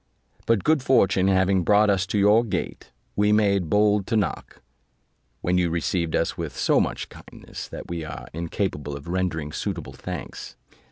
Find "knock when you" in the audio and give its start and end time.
4.17-5.69